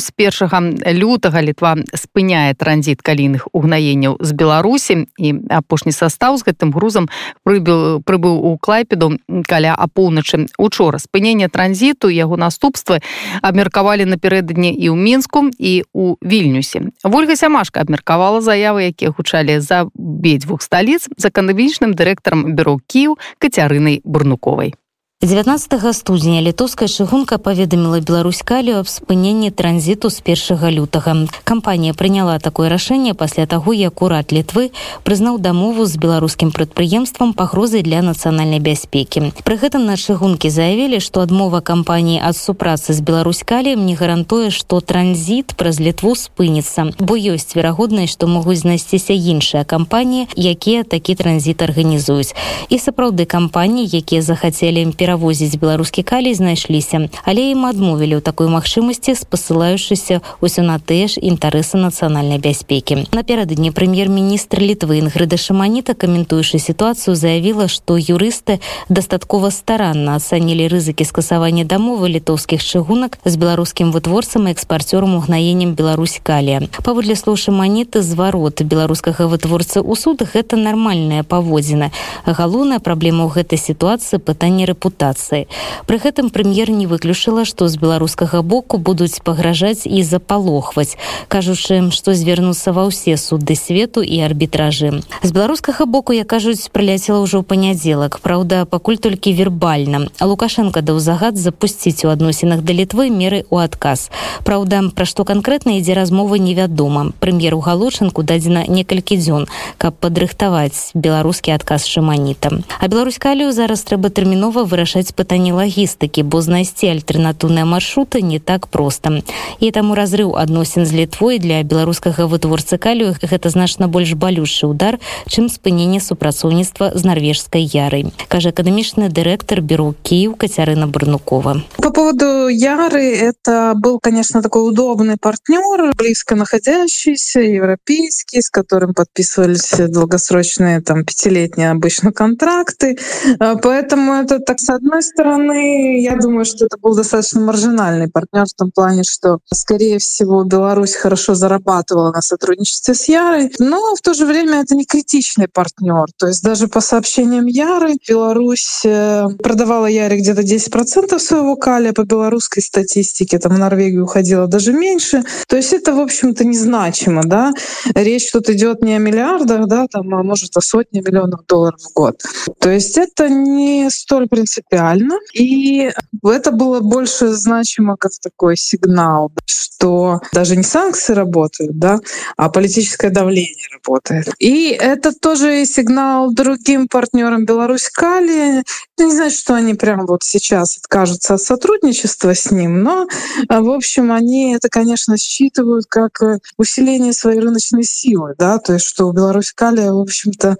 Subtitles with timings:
[0.00, 0.60] з першага
[0.92, 5.06] лютага літва спыняе транзіт калійных угнаенняў з беларусі.
[5.18, 7.08] І апошні состав з гэтым грузам
[7.44, 9.16] прыбыл прыбыў у клайпеду
[9.46, 10.48] каля апоўначы.
[10.58, 13.00] Учора спынення транзіту яго наступствы
[13.42, 16.90] абмеркавалі напярэдадні і ў мінску і у вільнюсе.
[17.04, 24.00] Ольга сямашка абмеркавала заявы якія гучалі за абедзвюх сталіц за эканамічным дырэктарам бюро кіў кацярынай
[24.04, 24.74] бурнуковай
[25.22, 31.28] 19 студзеня літоўская чыгунка паведаміла Беларусь калію аб спыненні транзіту з першага лютага.
[31.44, 34.72] Кампанія прыняла такое рашэнне пасля таго, як урад літвы
[35.04, 39.36] прызнаў дамову з беларускім прадпрыемствам пагрозай для нацыянальнай бяспекі.
[39.44, 44.48] Пры гэтым на чыгункі заявілі, што адмова кампаніі ад супрацы з Беларусь каліем не гарантуе,
[44.48, 51.12] што транзіт праз літву спыніцца, бо ёсць верагоднасць, што могуць знайсціся іншыя кампаніі, якія такі
[51.12, 52.32] транзіт арганізуюць.
[52.72, 58.51] І сапраўды кампаніі, якія захацелі імперы перавозіць беларускі калій знайшліся але ім адмовілі ў такой
[58.51, 66.59] магчымасці спасылаючыся ўсё на тыя ж інтарэсы нацыянальнай бяспекі напярэдадні прэм'ер-міністр літвы інгрыда шаманіта каментуючы
[66.59, 68.59] сітуацыю заявіла што юрысты
[68.89, 76.19] дастаткова старанна ацанілі рызыкі скасавання дамовы літоўскіх чыгунак з беларускім вытворцам і экспарцёрам угнаеннем Беларусь
[76.23, 81.91] калія паводле слоў шаманіты зварот беларускага вытворцы ў суд гэта нармальная паводзіна
[82.25, 85.47] галоўная праблема ў гэтай сітуацыі пытанне рэпутацыі рэпутацыі.
[85.87, 90.99] Пры гэтым прэм'ер не выключыла, што з беларускага боку будуць пагражаць і запалохваць,
[91.31, 95.01] кажучы, што звярнуцца ва ўсе суды свету і арбітражы.
[95.23, 98.19] З беларускага боку, я кажуць, прыляцела ўжо ў панядзелак.
[98.19, 100.11] Праўда, пакуль толькі вербальна.
[100.19, 104.11] А Лукашенко даў загад запусціць у адносінах да літвы меры ў адказ.
[104.43, 107.15] Праўда, пра што канкрэтна ідзе размова невядома.
[107.23, 112.65] Прэм'еру галочынку дадзена некалькі дзён, каб падрыхтаваць беларускі адказ шаманітам.
[112.81, 118.67] А беларускалію зараз трэба тэрмінова вырашаць вырашаць пытанні лагістыкі бо знайсці альтэрнатыўныя маршруты не так
[118.67, 119.21] проста
[119.59, 124.99] і таму разрыў адносін з літвой для беларускага вытворцы калію гэта значна больш балюшы удар
[125.29, 132.47] чым спыненне супрацоўніцтва з нарвежскай ярай кажа акадэмічны дырэктар бюро кіев кацярына барнукова по поводу
[132.49, 141.05] яры это был конечно такой удобный партнер близко находящийся европейский с которым подписывались долгосрочные там
[141.05, 142.97] пятилетние обычно контракты
[143.39, 148.70] поэтому это так одной стороны, я думаю, что это был достаточно маржинальный партнер в том
[148.70, 154.26] плане, что, скорее всего, Беларусь хорошо зарабатывала на сотрудничестве с Ярой, но в то же
[154.26, 156.06] время это не критичный партнер.
[156.16, 162.04] То есть даже по сообщениям Яры Беларусь э, продавала Яре где-то 10% своего калия по
[162.04, 165.22] белорусской статистике, там в Норвегию уходила даже меньше.
[165.46, 167.52] То есть это, в общем-то, незначимо, да.
[167.94, 171.92] Речь тут идет не о миллиардах, да, там, а может о сотне миллионов долларов в
[171.92, 172.22] год.
[172.58, 175.18] То есть это не столь принципиально принципиально.
[175.32, 175.90] И
[176.24, 182.00] это было больше значимо как такой сигнал, что даже не санкции работают, да,
[182.36, 184.28] а политическое давление работает.
[184.38, 188.62] И это тоже сигнал другим партнерам Беларусь Кали.
[188.98, 193.06] Не знаю, что они прямо вот сейчас откажутся от сотрудничества с ним, но,
[193.48, 196.20] в общем, они это, конечно, считывают как
[196.58, 200.56] усиление своей рыночной силы, да, то есть что у Беларусь Кали, в общем-то,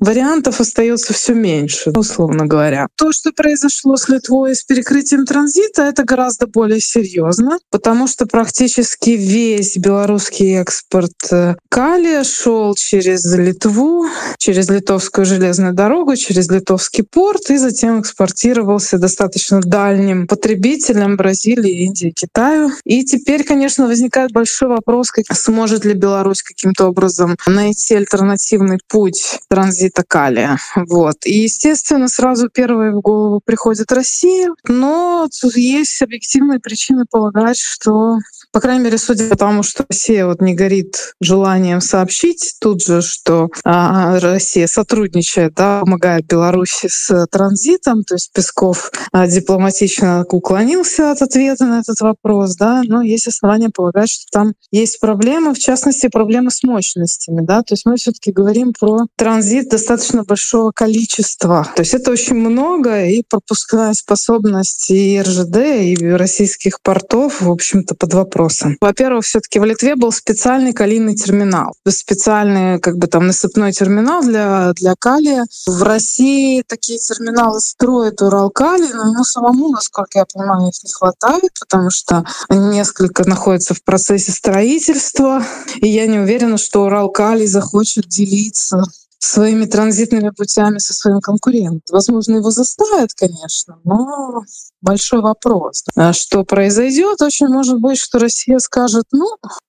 [0.00, 2.88] вариантов остается все меньше, условно говоря.
[2.96, 9.10] То, что произошло с Литвой с перекрытием транзита, это гораздо более серьезно, потому что практически
[9.10, 14.06] весь белорусский экспорт э, калия шел через Литву,
[14.38, 22.12] через литовскую железную дорогу, через литовский порт и затем экспортировался достаточно дальним потребителям Бразилии, Индии,
[22.14, 22.72] Китаю.
[22.84, 29.38] И теперь, конечно, возникает большой вопрос, как сможет ли Беларусь каким-то образом найти альтернативный путь
[29.48, 30.58] транзита калия.
[30.74, 31.18] Вот.
[31.24, 38.18] И, естественно, сразу первое в голову приходит Россия, но есть объективные причины полагать, что
[38.52, 43.02] по крайней мере, судя по тому, что Россия вот не горит желанием сообщить тут же,
[43.02, 51.10] что а, Россия сотрудничает, да, помогает Беларуси с транзитом, то есть Песков а, дипломатично уклонился
[51.10, 55.58] от ответа на этот вопрос, да, но есть основания полагать, что там есть проблемы, в
[55.58, 61.68] частности, проблемы с мощностями, да, то есть мы все-таки говорим про транзит достаточно большого количества,
[61.76, 67.94] то есть это очень много, и пропускная способность и РЖД, и российских портов, в общем-то,
[67.94, 68.76] под вопросом.
[68.80, 74.22] Во-первых, все таки в Литве был специальный калийный терминал, специальный как бы там насыпной терминал
[74.22, 75.44] для, для калия.
[75.66, 81.50] В России такие терминалы строят Уралкали, но ему самому, насколько я понимаю, их не хватает,
[81.60, 85.42] потому что несколько находятся в процессе строительства,
[85.76, 88.82] и я не уверена, что Уралкали захочет делиться
[89.18, 91.82] своими транзитными путями со своим конкурентом.
[91.90, 94.42] Возможно, его заставят, конечно, но
[94.80, 95.84] большой вопрос.
[95.96, 97.20] А что произойдет?
[97.20, 99.26] Очень может быть, что Россия скажет, ну,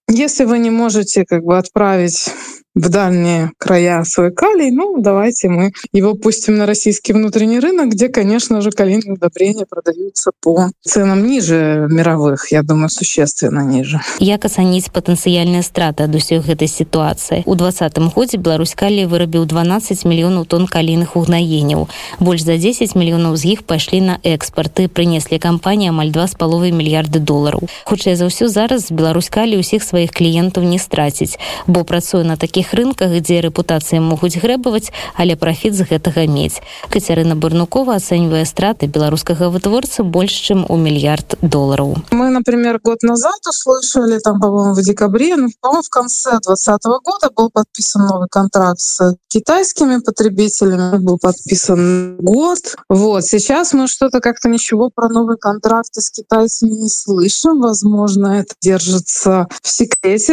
[0.09, 2.29] если вы не можете как бы отправить
[2.75, 8.09] в дальние края свой калий, ну, давайте мы его пустим на российский внутренний рынок, где,
[8.09, 14.01] конечно же, калийные удобрения продаются по ценам ниже мировых, я думаю, существенно ниже.
[14.19, 17.47] Як ацаніць патэнцыяльныя страты ад усёй гэтай сітуацыі?
[17.47, 21.87] У двадцатым годзе Беларусь калій вырабіў 12 мільёнаў тонн калійных угнаенняў.
[22.19, 26.35] Больш за 10 мільёнаў з іх пайшлі на экспарт і прынеслі кампаніі амаль два з
[26.35, 27.71] паловай мільярды долараў.
[27.87, 32.55] Хутчэй за ўсё зараз Беларусь калі ўсіх сваіх кліентаў не страціць, бо працуе на такіх
[32.55, 36.63] такіх рынках дзе рэпутацыі могуць грэбаваць але прафіт з гэтага мець
[36.93, 43.41] кацярына барнукова ацэньвае страты беларускага вытворцы больш чым у мільярд долларов мы например год назад
[43.49, 48.81] услышали там по-моему в декабре ну, по в конце двадцатого года был подписан новый контракт
[48.81, 56.01] с китайскими потребителями был подписан год вот сейчас мы что-то как-то ничего про новые контракты
[56.01, 59.88] с китайцами не слышим возможно это держится в секрете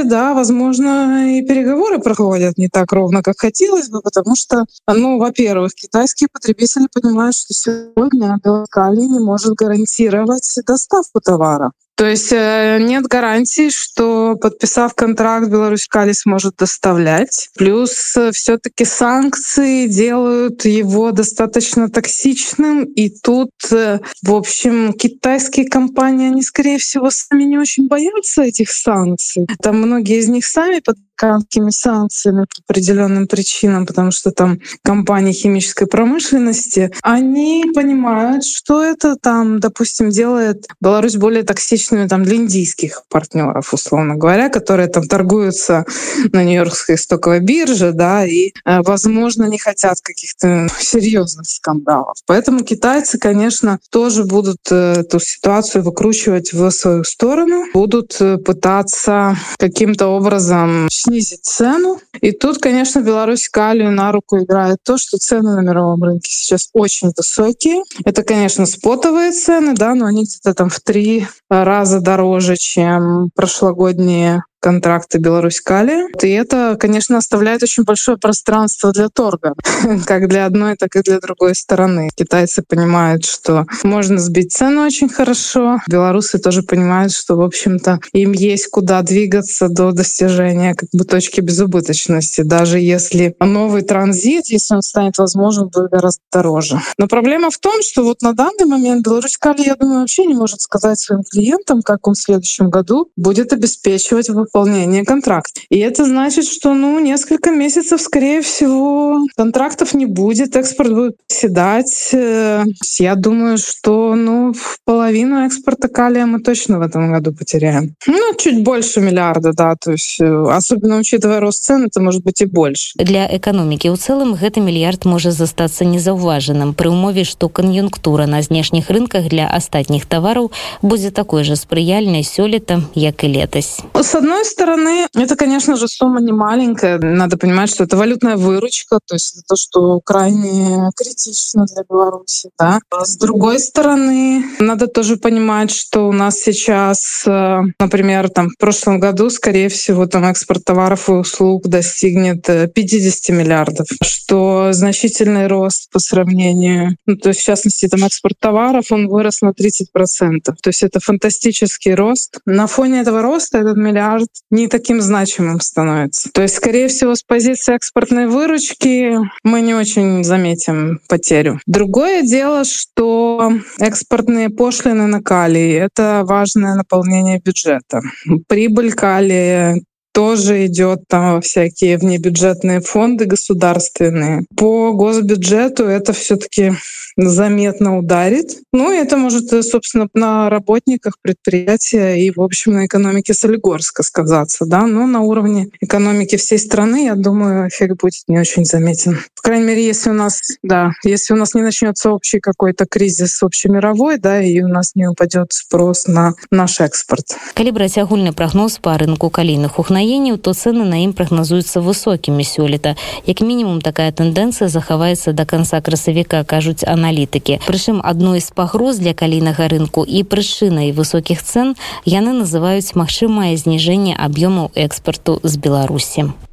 [0.05, 5.75] да возможно и переговоры проходят не так ровно, как хотелось бы, потому что, ну, во-первых,
[5.75, 11.73] китайские потребители понимают, что сегодня Белкалий не может гарантировать доставку товара.
[11.97, 17.49] То есть э, нет гарантии, что подписав контракт, Беларусь Кали сможет доставлять.
[17.57, 22.85] Плюс э, все-таки санкции делают его достаточно токсичным.
[22.85, 28.71] И тут, э, в общем, китайские компании, они, скорее всего, сами не очень боятся этих
[28.71, 29.47] санкций.
[29.63, 35.33] Там многие из них сами под американскими санкциями по определенным причинам, потому что там компании
[35.33, 43.03] химической промышленности, они понимают, что это там, допустим, делает Беларусь более токсичными там для индийских
[43.09, 45.85] партнеров, условно говоря, которые там торгуются
[46.33, 52.17] на Нью-Йоркской стоковой бирже, да, и, э, возможно, не хотят каких-то серьезных скандалов.
[52.27, 59.37] Поэтому китайцы, конечно, тоже будут э, эту ситуацию выкручивать в свою сторону, будут э, пытаться
[59.59, 62.01] каким-то образом снизить цену.
[62.21, 66.69] И тут, конечно, Беларусь калию на руку играет то, что цены на мировом рынке сейчас
[66.73, 67.83] очень высокие.
[68.05, 74.43] Это, конечно, спотовые цены, да, но они где-то там в три раза дороже, чем прошлогодние
[74.61, 76.09] контракты Беларусь-Кали.
[76.23, 79.55] И это, конечно, оставляет очень большое пространство для торга,
[80.07, 82.09] как для одной, так и для другой стороны.
[82.15, 85.79] Китайцы понимают, что можно сбить цену очень хорошо.
[85.89, 91.41] Белорусы тоже понимают, что, в общем-то, им есть куда двигаться до достижения как бы точки
[91.41, 96.81] безубыточности, даже если новый транзит, если он станет возможен, будет гораздо дороже.
[96.99, 100.61] Но проблема в том, что вот на данный момент Беларусь-Кали, я думаю, вообще не может
[100.61, 105.61] сказать своим клиентам, как он в следующем году будет обеспечивать выполнения контракта.
[105.69, 112.11] И это значит, что ну, несколько месяцев, скорее всего, контрактов не будет, экспорт будет седать.
[112.13, 112.65] Э,
[112.99, 117.95] я думаю, что ну, в половину экспорта калия мы точно в этом году потеряем.
[118.07, 122.41] Ну, чуть больше миллиарда, да, то есть э, особенно учитывая рост цен, это может быть
[122.41, 122.93] и больше.
[122.97, 128.91] Для экономики у целом гэты мільярд можа застацца незаўважаным пры ўмове, што кан'юнктура на знешніх
[128.91, 130.53] рынках для астатніх тавараў
[130.83, 133.81] будзе такой же спрыяльнай сёлета, як і летась.
[133.95, 136.99] С одной стороны, это, конечно же, сумма не маленькая.
[136.99, 142.51] Надо понимать, что это валютная выручка, то есть это то, что крайне критично для Беларуси.
[142.59, 142.81] Да?
[142.91, 148.59] А с другой стороны, надо тоже понимать, что у нас сейчас, э, например, там, в
[148.59, 155.47] прошлом году, скорее всего, там экспорт товаров и услуг достигнет 50 э, миллиардов, что значительный
[155.47, 156.97] рост по сравнению.
[157.07, 160.57] Ну, то есть, в частности, там экспорт товаров, он вырос на 30 процентов.
[160.63, 162.39] То есть это фантастический рост.
[162.47, 166.31] На фоне этого роста этот миллиард не таким значимым становится.
[166.33, 171.61] То есть, скорее всего, с позиции экспортной выручки мы не очень заметим потерю.
[171.67, 178.01] Другое дело, что экспортные пошлины на калий— это важное наполнение бюджета.
[178.49, 179.81] Прибыль калия
[180.17, 184.47] тоже идет там всякие внебюджетные фонды государственные.
[184.57, 186.73] По госбюджету это все-таки
[187.19, 188.59] заметно ударит.
[188.73, 194.67] Ну, и это может, собственно, на работниках предприятия и, в общем, на экономике Солигорска сказаться,
[194.67, 199.19] да, но на уровне экономики всей страны, я думаю, эффект будет не очень заметен.
[199.35, 203.43] По крайней мере, если у нас, да, если у нас не начнется общий какой-то кризис
[203.43, 207.37] общемировой, да, и у нас не упадет спрос на наш экспорт.
[207.57, 212.96] Калі браць агульны па рынку калійных ухнаенняў, то цены на ім прагназуюцца высокімі сёлета.
[213.26, 219.00] Як мінімум такая тэндэнцыя захаваецца до конца красавіка, кажуць аналітыкі аналітыкі прычым адной з пагроз
[219.00, 221.76] для калійнага рынку і прычынай высокіх цен
[222.06, 226.45] яны называюць магчымае зніжэнне аб'ёмаў экспарту з беларусі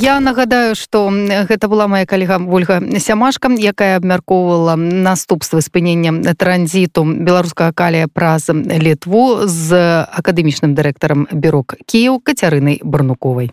[0.00, 7.72] Я нагадаю што гэта была моя калега ольга сямашка якая абмяркоўвала наступствы спынення транзіту беларускага
[7.72, 9.76] калія праз літву з
[10.08, 13.52] акадэмічным дырэктарам бюрок кіяў кацярынай барнуковай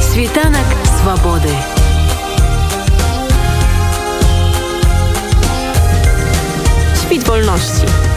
[0.00, 0.68] світанак
[1.00, 1.54] свабоды
[7.06, 8.15] Świt wolności.